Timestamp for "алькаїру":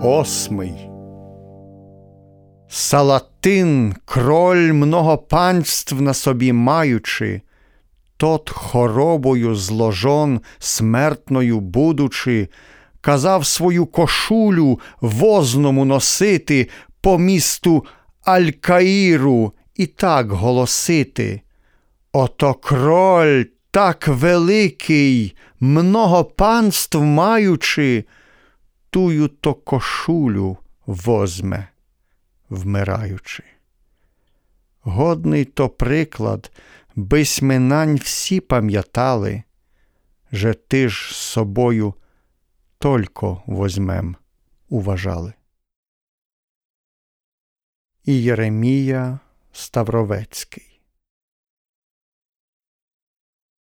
18.24-19.52